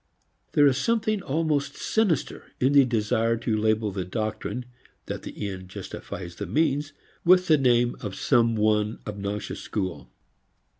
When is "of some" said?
7.99-8.55